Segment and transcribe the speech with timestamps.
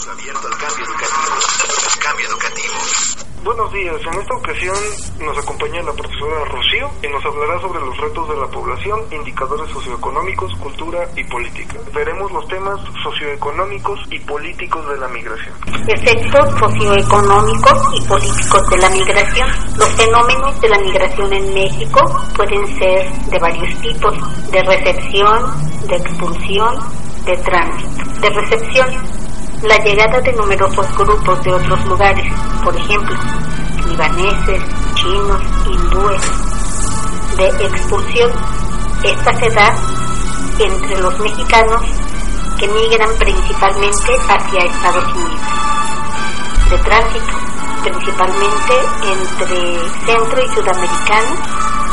[0.00, 1.36] Espacio abierto al cambio educativo.
[2.00, 2.74] Cambio educativo.
[3.44, 4.76] Buenos días, en esta ocasión
[5.20, 9.70] nos acompaña la profesora Rocío y nos hablará sobre los retos de la población, indicadores
[9.70, 11.76] socioeconómicos, cultura y política.
[11.92, 15.54] Veremos los temas socioeconómicos y políticos de la migración.
[15.88, 19.48] Efectos socioeconómicos y políticos de la migración.
[19.76, 22.00] Los fenómenos de la migración en México
[22.36, 26.78] pueden ser de varios tipos, de recepción, de expulsión,
[27.24, 28.20] de tránsito.
[28.20, 29.19] De recepción,
[29.62, 32.32] la llegada de numerosos grupos de otros lugares,
[32.64, 33.16] por ejemplo,
[33.88, 34.62] libaneses,
[34.94, 36.22] chinos, hindúes,
[37.36, 38.30] de expulsión.
[39.02, 39.74] Esta se da
[40.58, 41.82] entre los mexicanos
[42.58, 45.40] que migran principalmente hacia Estados Unidos.
[46.70, 47.32] De tránsito,
[47.82, 51.38] principalmente entre centro y sudamericanos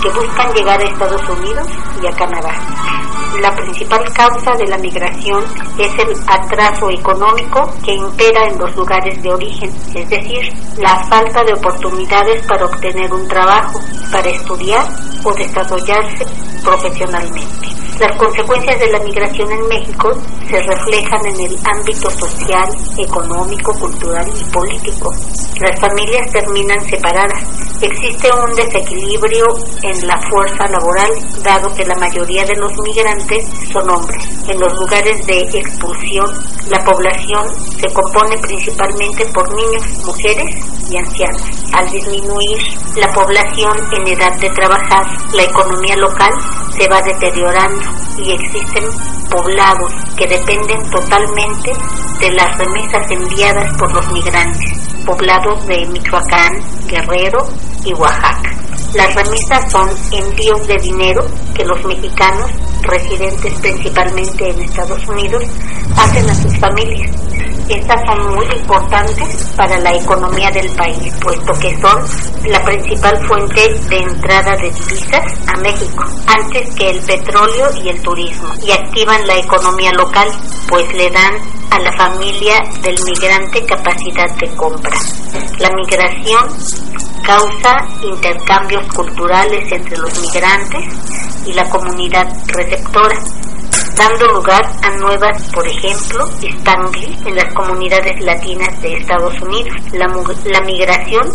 [0.02, 1.68] que buscan llegar a Estados Unidos
[2.02, 3.07] y a Canadá
[3.42, 5.44] la principal causa de la migración
[5.78, 11.44] es el atraso económico que impera en los lugares de origen, es decir, la falta
[11.44, 13.80] de oportunidades para obtener un trabajo,
[14.12, 14.86] para estudiar
[15.24, 16.26] o desarrollarse
[16.64, 17.68] profesionalmente.
[18.00, 20.12] Las consecuencias de la migración en México
[20.48, 25.12] se reflejan en el ámbito social, económico, cultural y político.
[25.60, 27.67] Las familias terminan separadas.
[27.80, 29.46] Existe un desequilibrio
[29.84, 31.12] en la fuerza laboral,
[31.44, 34.26] dado que la mayoría de los migrantes son hombres.
[34.48, 36.26] En los lugares de expulsión,
[36.70, 37.46] la población
[37.80, 40.50] se compone principalmente por niños, mujeres
[40.90, 41.44] y ancianos.
[41.74, 42.58] Al disminuir
[42.96, 46.32] la población en edad de trabajar, la economía local
[46.78, 47.86] se va deteriorando
[48.18, 48.86] y existen
[49.30, 51.72] poblados que dependen totalmente
[52.20, 56.54] de las remesas enviadas por los migrantes, poblados de Michoacán,
[56.86, 57.48] Guerrero
[57.86, 58.54] y Oaxaca.
[58.94, 65.44] Las remesas son envíos de dinero que los mexicanos, residentes principalmente en Estados Unidos,
[65.96, 67.10] hacen a sus familias
[67.70, 72.02] estas son muy importantes para la economía del país, puesto que son
[72.50, 78.02] la principal fuente de entrada de divisas a México, antes que el petróleo y el
[78.02, 80.30] turismo, y activan la economía local,
[80.70, 84.96] pues le dan a la familia del migrante capacidad de compra.
[85.60, 86.48] La migración
[87.24, 90.86] causa intercambios culturales entre los migrantes
[91.46, 93.18] y la comunidad receptora
[93.98, 99.76] dando lugar a nuevas, por ejemplo, Spanglish en las comunidades latinas de Estados Unidos.
[99.94, 101.28] La, la migración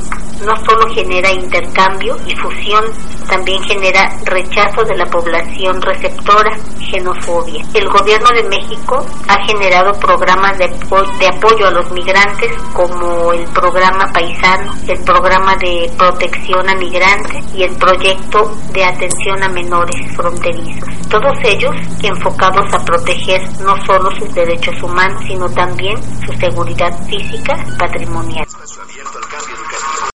[0.47, 2.85] no solo genera intercambio y fusión,
[3.29, 6.57] también genera rechazo de la población receptora,
[6.91, 7.65] xenofobia.
[7.75, 13.45] El gobierno de México ha generado programas de, de apoyo a los migrantes como el
[13.51, 20.17] programa Paisano, el programa de protección a migrantes y el proyecto de atención a menores
[20.17, 21.02] fronterizos.
[21.13, 27.55] Todos ellos enfocados a proteger no solo sus derechos humanos, sino también su seguridad física
[27.79, 28.47] patrimonial.